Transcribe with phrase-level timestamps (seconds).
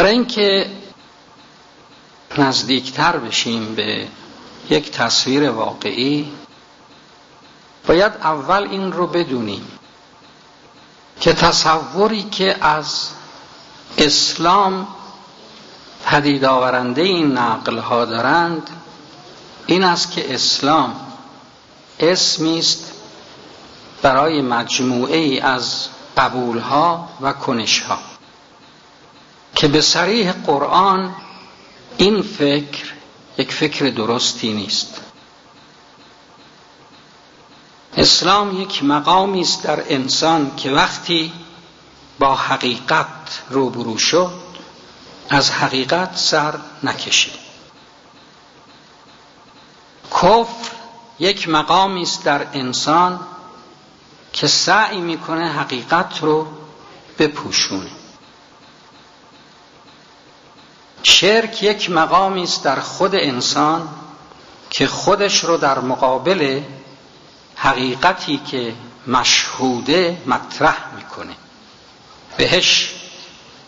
[0.00, 0.70] برای اینکه
[2.38, 4.08] نزدیکتر بشیم به
[4.70, 6.32] یک تصویر واقعی
[7.86, 9.68] باید اول این رو بدونیم
[11.20, 13.08] که تصوری که از
[13.98, 14.88] اسلام
[16.04, 18.70] پدید آورنده این نقل ها دارند
[19.66, 20.94] این است که اسلام
[21.98, 22.92] اسمی است
[24.02, 28.09] برای مجموعه ای از قبول ها و کنش ها
[29.60, 31.14] که به سریح قرآن
[31.96, 32.92] این فکر
[33.38, 35.00] یک فکر درستی نیست.
[37.96, 41.32] اسلام یک مقامی است در انسان که وقتی
[42.18, 44.32] با حقیقت روبرو شد
[45.30, 47.34] از حقیقت سر نکشید.
[50.10, 50.70] کفر
[51.18, 53.20] یک مقامی است در انسان
[54.32, 56.46] که سعی می‌کنه حقیقت رو
[57.18, 57.99] بپوشونه.
[61.02, 63.88] شرک یک مقامی است در خود انسان
[64.70, 66.60] که خودش رو در مقابل
[67.56, 68.74] حقیقتی که
[69.06, 71.34] مشهوده مطرح می‌کنه.
[72.36, 72.94] بهش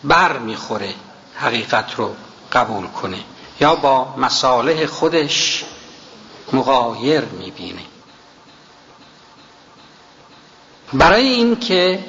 [0.03, 0.93] بر می‌خوره
[1.35, 2.15] حقیقت رو
[2.51, 3.19] قبول کنه
[3.59, 5.63] یا با مصالح خودش
[6.53, 7.81] مغایر می‌بینه.
[10.93, 12.05] برای اینکه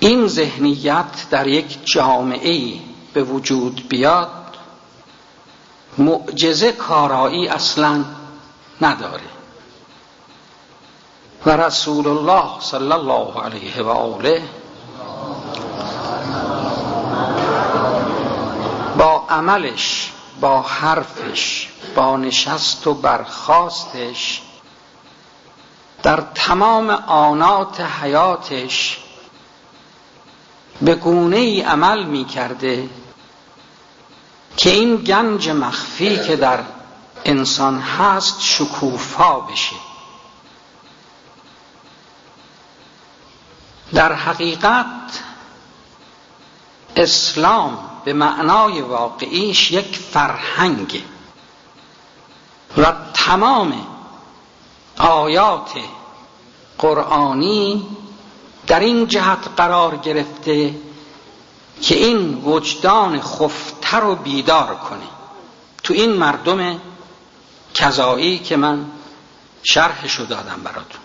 [0.00, 2.87] این ذهنیت در یک جامعه
[3.18, 4.30] به وجود بیاد
[5.98, 8.04] معجزه کارایی اصلا
[8.80, 9.30] نداره.
[11.46, 14.42] و رسول الله صلی الله علیه و آله
[18.98, 24.42] با عملش با حرفش با نشست و برخواستش
[26.02, 28.98] در تمام آنات حیاتش
[30.82, 32.88] به گونه ای عمل می کرده
[34.58, 36.60] که این گنج مخفی که در
[37.24, 39.76] انسان هست شکوفا بشه.
[43.94, 45.22] در حقیقت
[46.96, 51.04] اسلام به معنای واقعیش یک فرهنگ
[52.76, 53.86] و تمام
[54.98, 55.70] آیات
[56.78, 57.86] قرآنی
[58.66, 60.74] در این جهت قرار گرفته
[61.82, 63.20] که این وجدان
[63.88, 65.06] خفته رو بیدار کنه
[65.82, 66.80] تو این مردم
[67.74, 68.86] کذایی که من
[69.62, 71.00] شرحشو دادم براتون.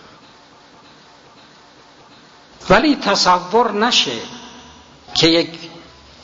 [2.70, 4.18] ولی تصور نشه
[5.14, 5.50] که یک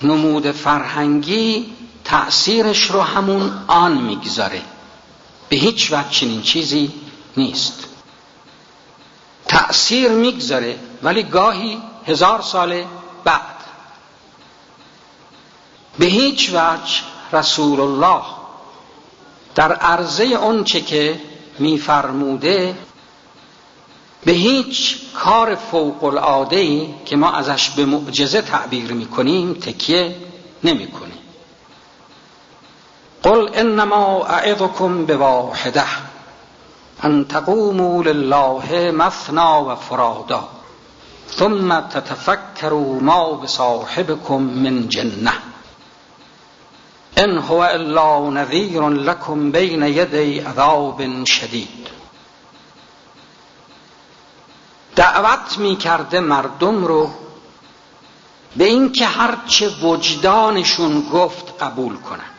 [0.03, 1.73] نمود فرهنگی
[2.05, 4.63] تأثیرش رو همون آن می‌گذاره.
[5.49, 6.93] به هیچ وقت چنین چیزی
[7.37, 7.85] نیست.
[9.49, 12.85] تأثیر می‌گذاره ولی گاهی هزار سال
[13.25, 13.61] بعد
[16.01, 17.03] به هیچ وجه
[17.33, 18.23] رسول الله
[19.55, 21.21] در عرضه اونچه که
[21.59, 22.75] میفرموده
[24.25, 30.17] به هیچ کار فوق العاده ای که ما ازش به معجزه تعبیر می‌کنیم تکیه
[30.65, 31.15] نمی‌کنه.
[33.23, 35.85] قل انما اعظكم بواحده
[37.03, 40.49] ان تقوموا لله مثنا و فرادا
[41.37, 45.50] ثم تتفکروا ما بصاحبكم من جنه
[47.21, 51.89] ان هو الا نذیر لكم بین یدی عذاب شدید
[54.97, 57.11] دعوت می کرده مردم رو
[58.57, 62.31] به اینکه هرچه وجدانشون گفت قبول کنن.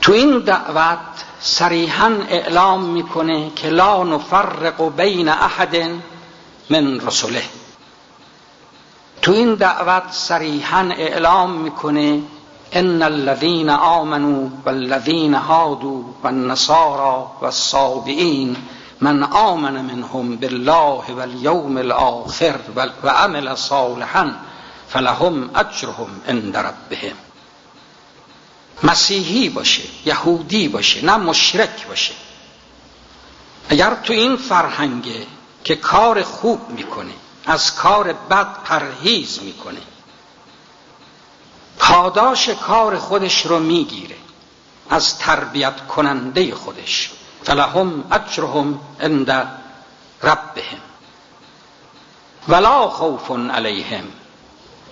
[0.00, 5.76] تو این دعوت صریحا اعلام می‌کنه که لا نفرق بین احد
[6.70, 7.42] من رسله.
[9.22, 12.22] تو این دعوت صریحا اعلام می‌کنه
[12.76, 18.56] ان الذين آمنوا والذين هادوا والنصارى والصابئين
[19.00, 22.60] من آمن منهم بالله واليوم الآخر
[23.02, 24.34] و عمل صالحا
[24.88, 27.16] فلهم اجرهم عند ربهم۔
[28.82, 32.14] مسیحی باشه یهودی باشه نه مشرک باشه۔
[33.68, 35.26] اگر تو این فرهنگه
[35.64, 37.12] که کار خوب می‌کنه
[37.46, 39.80] از کار بد پرهیز می‌کنه
[41.82, 44.16] پاداش کار خودش رو می‌گیره.
[44.90, 47.10] از تربیت کننده خودش.
[47.44, 49.30] فلهم اجرهم عند
[50.22, 50.80] ربهم.
[52.48, 54.04] ولا خوف علیهم.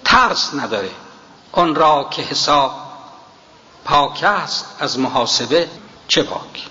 [0.05, 0.91] ترس نداره.
[1.53, 2.75] اون را که حساب
[3.85, 5.69] پاک است از محاسبه
[6.09, 6.67] چه پاک؟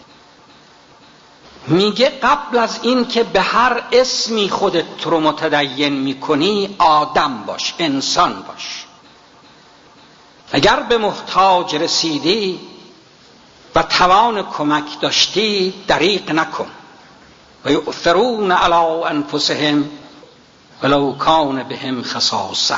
[1.68, 8.42] میگه قبل از این که به هر اسمی خودت رو متدین می‌کنی آدم باش انسان
[8.48, 8.86] باش.
[10.51, 12.60] اگر به محتاج رسیدی
[13.75, 16.68] و توان کمک داشتی دریق نکن.
[17.66, 19.90] و یؤثرون علی انفسهم
[20.84, 22.78] ولو کان بهم خصاصه.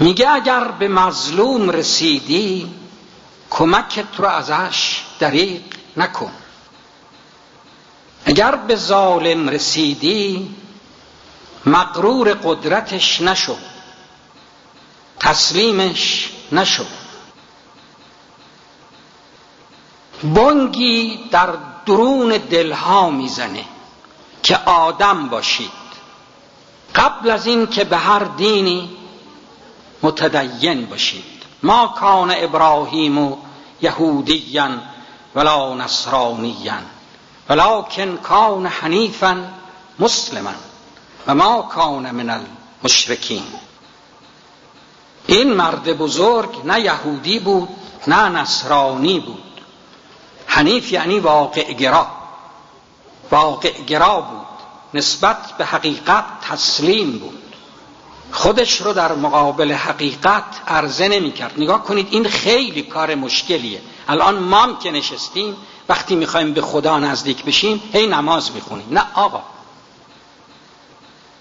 [0.00, 2.74] میگه اگر به مظلوم رسیدی
[3.50, 5.62] کمکت رو ازش دریق
[5.96, 6.30] نکن.
[8.24, 10.54] اگر به ظالم رسیدی
[11.66, 13.56] مقرور قدرتش نشو.
[15.20, 16.84] تسلیمش نشو.
[20.22, 21.48] بانگی در
[21.86, 23.64] درون دلها می‌زنه
[24.42, 25.70] که آدم باشید.
[26.94, 28.90] قبل از این که به هر دینی
[30.02, 31.24] متدین باشید.
[31.62, 33.36] ما کان ابراهیم
[33.82, 34.68] یهودیا
[35.34, 36.78] ولا نصرانیا
[37.48, 39.44] ولکن کان حنیفا
[39.98, 40.54] مسلما
[41.26, 42.30] و ما کان من
[42.82, 43.42] المشرکین.
[45.28, 47.68] این مرد بزرگ نه یهودی بود
[48.06, 49.60] نه نصرانی بود.
[50.46, 52.06] حنیف یعنی واقع گرا.
[53.30, 54.58] واقع گرا بود.
[54.94, 57.42] نسبت به حقیقت تسلیم بود.
[58.32, 61.60] خودش رو در مقابل حقیقت عرضه نمی کرد.
[61.60, 63.80] نگاه کنید این خیلی کار مشکلیه.
[64.08, 65.56] الان مام که نشستیم
[65.88, 68.86] وقتی می‌خوایم به خدا نزدیک بشیم هی نماز می‌خونیم.
[68.90, 69.42] نه آقا.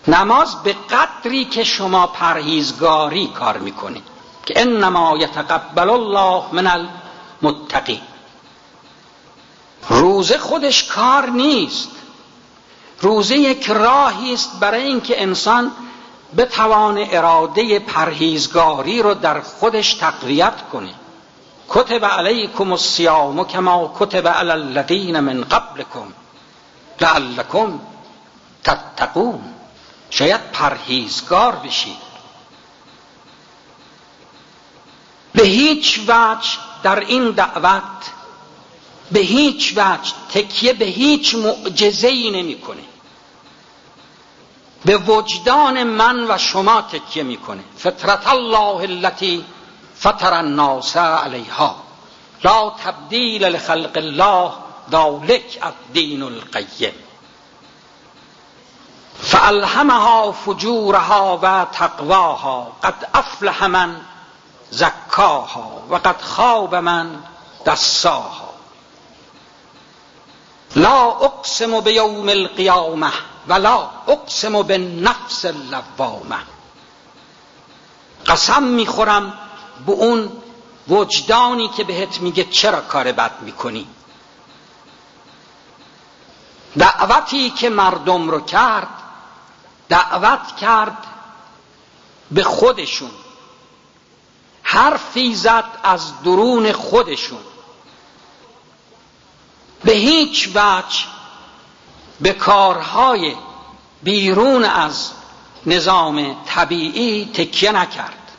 [0.07, 4.03] نماز به قدری که شما پرهیزگاری کار می‌کنید
[4.45, 6.87] که انما یتقبل الله من
[7.43, 8.01] المتقی
[9.89, 11.89] روزه خودش کار نیست.
[13.01, 15.71] روزه یک راهی است برای اینکه انسان
[16.37, 20.93] بتوان اراده پرهیزگاری رو در خودش تقویت کنه.
[21.69, 26.07] کتب علیکم الصیام کما کتب علی الذین من قبلکم
[27.01, 27.79] لعلکم
[28.63, 29.56] تتقون.
[30.09, 32.07] شاید پرهیزگار بشید
[35.33, 36.49] به هیچ وجه
[36.83, 38.11] در این دعوت
[39.11, 42.83] به هیچ وجه تکیه به هیچ معجزه ای نمی‌کنه.
[44.85, 47.63] به وجدان من و شما تکیه می‌کنه.
[47.77, 49.45] فطرت الله التي
[49.95, 51.75] فطر الناس علیها.
[52.43, 54.51] لا تبدیل لخلق الله
[54.91, 57.06] ذلك الدین القیم.
[59.21, 64.01] فالهمها فجورها و تقواها قد افلح من
[64.71, 67.23] زکاها و قد خواب من
[67.65, 68.49] دساها.
[70.75, 73.11] لا اقسم بیوم القیامه
[73.47, 76.37] ولا اقسم به نفس اللوامه
[78.27, 79.33] قسم می‌خورم
[79.85, 80.31] به اون
[80.87, 83.87] وجدانی که بهت میگه چرا کار بد می‌کنی.
[86.77, 88.96] دعوتی که مردم رو کرد
[89.89, 90.97] دعوت کرد
[92.31, 93.11] به خودشون.
[94.63, 97.41] حرفی زد از درون خودشون.
[99.83, 101.05] به هیچ وجه
[102.21, 103.35] به کارهای
[104.03, 105.11] بیرون از
[105.65, 108.31] نظام طبیعی تکیه نکرد.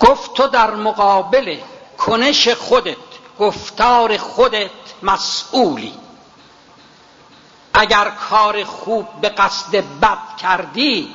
[0.00, 1.56] گفت تو در مقابل
[1.98, 2.96] کنش خودت
[3.38, 4.70] گفتار خودت
[5.02, 5.94] مسئولی.
[7.78, 11.14] اگر کار خوب به قصد بد کردی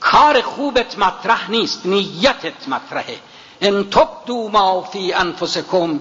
[0.00, 3.18] کار خوبت مطرح نیست نیتت مطرحه.
[3.60, 6.00] ان تبدو ما فی انفسکم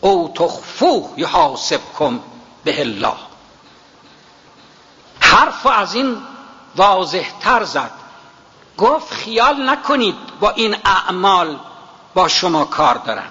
[0.00, 2.20] او تخفوه یحاسبکم
[2.64, 3.14] به الله.
[5.20, 6.16] حرف از این
[6.76, 7.90] واضح تر زد.
[8.78, 11.58] گفت خیال نکنید با این اعمال
[12.14, 13.28] با شما کار دارن.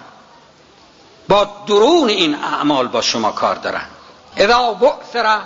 [1.30, 3.86] با درون این اعمال با شما کار دارن.
[4.38, 5.40] اذا بعثر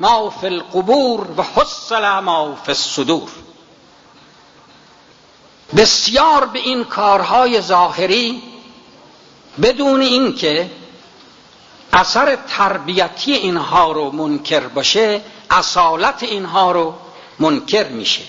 [0.00, 3.30] ما فی القبور و حصل ما فی الصدور.
[5.76, 8.42] بسیار به این کارهای ظاهری
[9.62, 10.70] بدون اینکه
[11.92, 15.20] اثر تربیتی اینها رو منکر باشه
[15.50, 16.94] اصالت اینها رو
[17.38, 18.22] منکر میشه.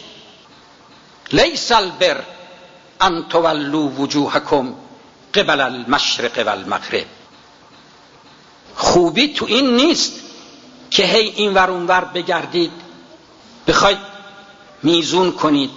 [1.32, 2.24] لیس البر
[3.02, 4.74] ان تولوا وجوهکم
[5.34, 7.06] قبل المشرق و المغرب
[8.76, 10.25] خوبی تو این نیست
[10.96, 12.72] که هی این ور ور بگردید.
[13.68, 13.98] بخواید
[14.84, 15.72] میزون کنید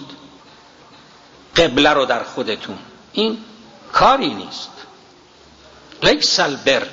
[1.55, 2.77] قبله رو در خودتون.
[3.13, 3.37] این
[3.91, 4.71] کاری نیست.
[6.03, 6.87] لیس البر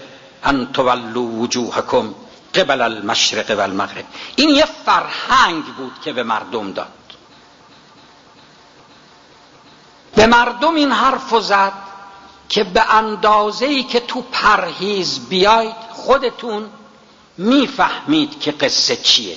[0.44, 2.14] ان تولوا وجوهکم
[2.54, 4.04] قبل المشرق و المغرب
[4.36, 6.92] این یه فرهنگ بود که به مردم داد.
[10.14, 11.72] به مردم این حرف زد
[12.48, 16.70] که به اندازه ای که تو پرهیز بیاید خودتون
[17.38, 19.36] می‌فهمید که قصه چیه.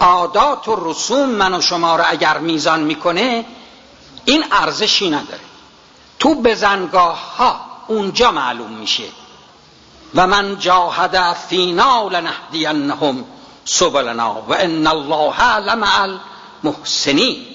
[0.00, 3.44] عادات و رسوم من و شما رو اگر میزان می‌کنه
[4.24, 5.40] این ارزشی نداره.
[6.18, 9.04] تو بزنگاه ها اونجا معلوم میشه.
[10.14, 13.24] و من جاهد فینا لنهدینهم
[13.64, 16.18] سبلنا و ان الله لمع
[16.64, 17.46] المحسنین.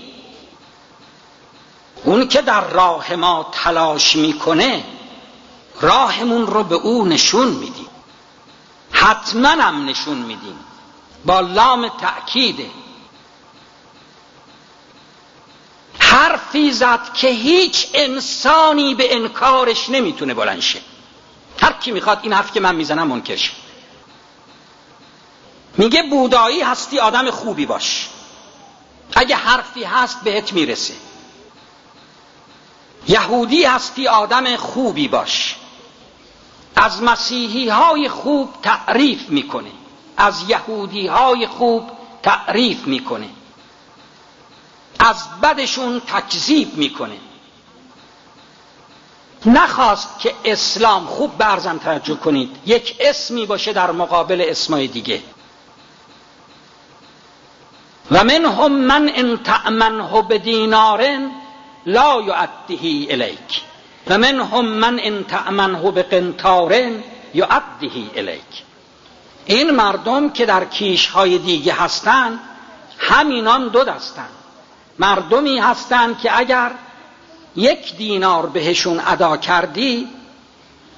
[2.03, 4.83] اون که در راه ما تلاش می‌کنه
[5.81, 7.87] راهمون رو به او نشون میدیم.
[9.01, 10.59] حتما هم نشون میدیم.
[11.25, 12.69] با لام تأکیده
[15.99, 20.81] حرفی زد که هیچ انسانی به انکارش نمی‌تونه بلند شه.
[21.61, 23.51] هر کی می‌خواد این حرف که من می‌زنم منکر شه
[25.77, 28.09] میگه بودایی هستی آدم خوبی باش.
[29.15, 30.93] اگه حرفی هست بهت می‌رسه.
[33.07, 35.55] یهودی هستی آدم خوبی باش.
[36.75, 39.71] از مسیحی های خوب تعریف می‌کنه.
[40.17, 41.89] از یهودی های خوب
[42.23, 43.29] تعریف می‌کنه.
[44.99, 47.17] از بدشون تکذیب می‌کنه.
[49.45, 52.57] نخواست که اسلام خوب برزم توجه کنید.
[52.65, 55.21] یک اسمی باشه در مقابل اسمای دیگه.
[58.11, 61.31] و منهم من ان تأمنه بدینارن
[61.85, 63.61] لا یعدهی الیک.
[64.11, 67.03] و منهم من ان تأمنه بقنطارن
[67.33, 68.63] یعدهی الیک
[69.45, 72.39] این مردم که در کیش های دیگه هستند
[72.97, 74.29] همینان دو دستند
[74.99, 76.71] مردمی هستند که اگر
[77.55, 80.07] یک دینار بهشون ادا کردی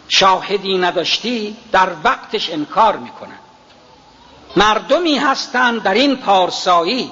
[0.07, 3.39] شاهدی نداشتی در وقتش انکار می‌کنن.
[4.55, 7.11] مردمی هستند در این پارسایی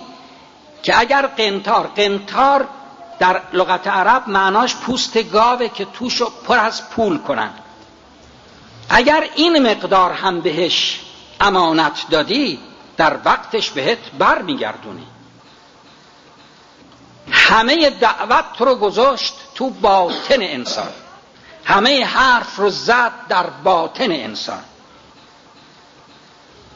[0.83, 2.67] که اگر قنتار قنتار
[3.21, 7.49] در لغت عرب معناش پوست گاوه که توش پر از پول کنن.
[8.89, 11.01] اگر این مقدار هم بهش
[11.39, 12.59] امانت دادی
[12.97, 15.07] در وقتش بهت بر میگردونی
[17.31, 20.89] همه دعوت رو گذاشت تو باطن انسان.
[21.65, 24.63] همه حرف رو زد در باطن انسان.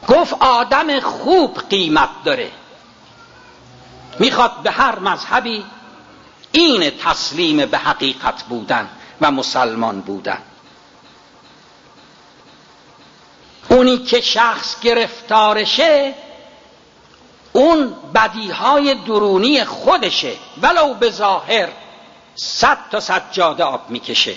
[0.08, 2.52] گفت آدم خوب قیمت داره.
[4.20, 5.66] می‌خواد به هر مذهبی
[6.56, 8.90] این تسلیم به حقیقت بودن
[9.22, 10.42] و مسلمان بودن.
[13.70, 16.14] اونی که شخص گرفتارشه
[17.54, 20.34] اون بدیهای درونی خودشه.
[20.62, 21.70] ولو به ظاهر
[22.36, 24.36] صد تا سجاده آب می‌کشه.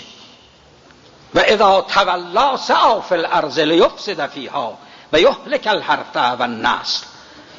[1.35, 4.79] و اذا تولا سعا فی الارض لیفسد فیها
[5.13, 7.07] و یهلک الحرث و النسل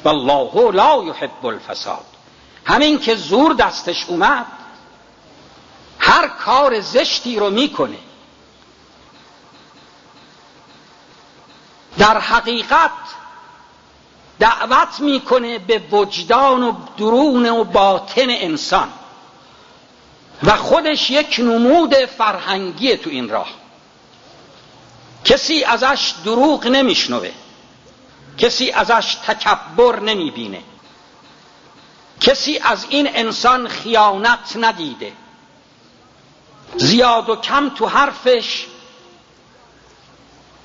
[0.04, 2.09] والله لا یحب الفساد.
[2.70, 4.46] همین که زور دستش اومد
[5.98, 7.98] هر کار زشتی رو می‌کنه.
[11.98, 12.90] در حقیقت
[14.38, 18.92] دعوت می‌کنه به وجدان و درون و باطن انسان.
[20.42, 23.48] و خودش یک نمود فرهنگی تو این راه.
[25.24, 27.32] کسی ازش دروغ نمیشنوه.
[28.38, 30.62] کسی ازش تکبر نمی‌بینه.
[32.20, 35.12] کسی از این انسان خیانت ندیده.
[36.76, 38.66] زیاد و کم تو حرفش.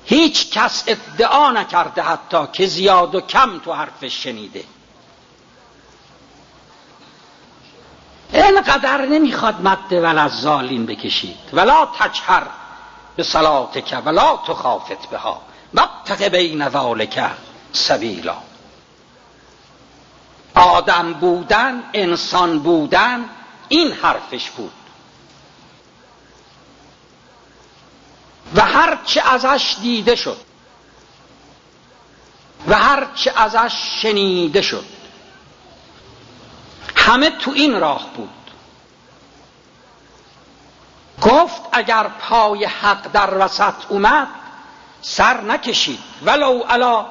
[0.04, 4.64] هیچ کس ادعا نکرده حتی که زیاد و کم تو حرفش شنیده.
[8.32, 11.38] اینقدر نمی‌خواد مد ولزالین بکشید.
[11.52, 12.46] ولا تجهر
[13.16, 15.42] به صلاتک ولا تخافت بها.
[15.74, 17.30] وابتق بین ذالک
[17.72, 18.36] سبیلا.
[20.56, 23.24] آدم بودن انسان بودن
[23.68, 24.72] این حرفش بود.
[28.54, 30.40] و هر چه ازش دیده شد
[32.68, 34.86] و هر چه ازش شنیده شد
[36.96, 38.30] همه تو این راه بود.
[41.22, 44.28] گفت اگر پای حق در وسط اومد
[45.02, 47.06] سر نکشید ولو علا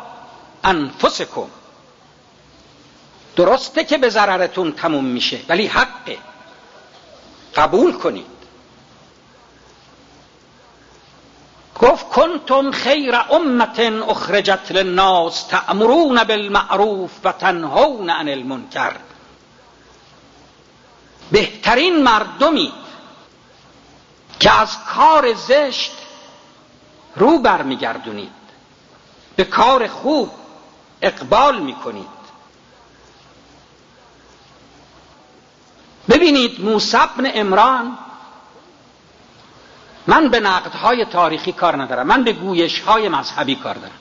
[0.64, 1.48] انفسکم.
[3.36, 6.18] درسته که به ضررتون تموم میشه ولی حقه.
[7.56, 8.36] قبول کنید.
[11.82, 18.96] گفت کنتم خیر امت اخرجت للناس تأمرون بالمعروف و تنهون عن المنکر.
[21.32, 22.74] بهترین مردمی
[24.40, 25.92] که از کار زشت
[27.16, 28.32] رو برمیگردونید
[29.36, 30.32] به کار خوب
[31.02, 32.15] اقبال می‌کنید.
[36.26, 37.98] ببینید موسی بن امران
[40.08, 43.94] من به نقدهای تاریخی کار ندارم من به گویشهای مذهبی کار دارم.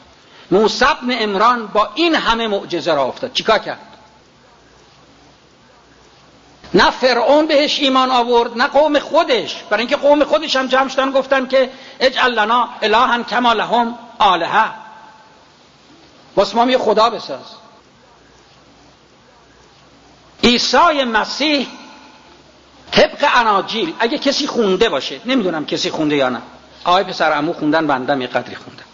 [0.51, 3.33] موسی بن امران با این همه معجزه را افتاد.
[3.33, 3.79] چیکار کرد؟
[6.75, 9.63] نه فرعون بهش ایمان آورد نه قوم خودش.
[9.71, 14.71] برای اینکه قوم خودش هم جمع شدن گفتن که اجعل لنا الها کما لهم آلهه
[16.37, 17.47] واسه ما خدا بساز.
[20.45, 21.69] عیسی مسیح
[22.95, 26.43] طبق اناجیل اگه کسی خونده باشه نمی‌دونم کسی خونده یا نه.
[26.85, 28.85] آقای پسر امو خوندن بندم یه قدری خوندن.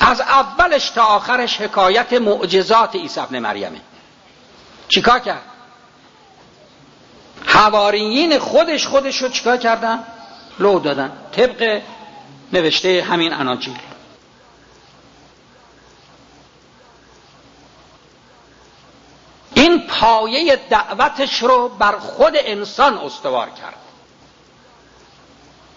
[0.00, 3.80] از اولش تا آخرش حکایت معجزات عیسی ابن مریمه.
[4.88, 5.42] چیکار کرد؟
[7.46, 10.04] حواریین خودش خودش رو چیکار کردن؟
[10.58, 11.12] لو دادن.
[11.32, 11.80] طبق
[12.52, 13.76] نوشته همین اناجیل
[19.54, 23.74] این پایه دعوتش رو بر خود انسان استوار کرد.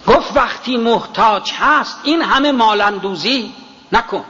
[0.07, 3.53] گفت وقتی محتاج هست این همه مالندوزی
[3.91, 4.25] نکن.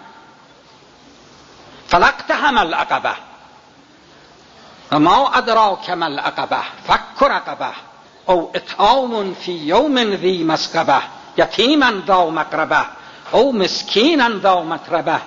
[1.87, 3.15] فلقت هم العقبه.
[4.91, 6.61] و ما ادراک ما العقبه.
[6.87, 7.73] فک رقبه
[8.25, 11.01] او اطعام فی یوم ذی مسقبه.
[11.37, 12.85] یتیما ذا مقربه.
[13.31, 15.21] او مسکینا ذا متربه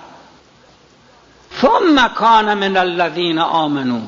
[1.61, 4.01] ثم کان من الذین آمنو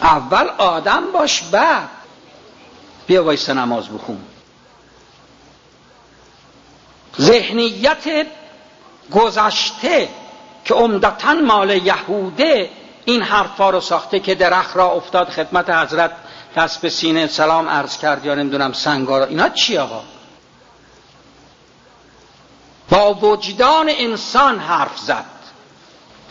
[0.00, 1.88] اول آدم باش بعد.
[3.06, 4.18] بیا وایسا نماز بخون.
[7.20, 8.26] ذهنیت
[9.12, 10.08] گذشته
[10.64, 12.70] که عمدتا مال یهوده
[13.04, 16.10] این حرفا رو ساخته که درخت را افتاد خدمت حضرت
[16.56, 20.02] دست به سینه سلام عرض کرد یا نمی‌دونم سنگارا اینا چی آقا؟
[22.90, 25.24] با وجدان انسان حرف زد.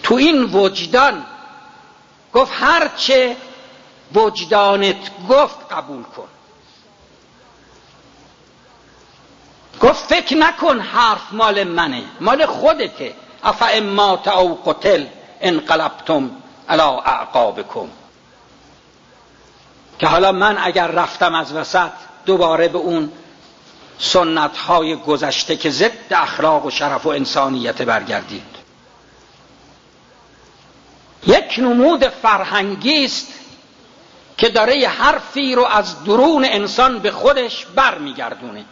[0.03, 1.25] تو این وجدان
[2.33, 3.37] گفت هرچه
[4.13, 6.27] وجدانت گفت قبول کن.
[9.81, 13.15] گفت فکر نکن حرف مال منه مال خودته.
[13.43, 15.05] افا امات او قتل
[15.41, 16.31] انقلبتم
[16.69, 17.89] علا اعقابکم.
[19.99, 21.91] که حالا من اگر رفتم از وسط
[22.25, 23.11] دوباره به اون
[23.99, 28.55] سنت های گذشته که ضد اخلاق و شرف و انسانیت برگردید.
[31.27, 33.27] یک نمود فرهنگی است
[34.37, 38.65] که داره حرفی رو از درون انسان به خودش برمیگردونه.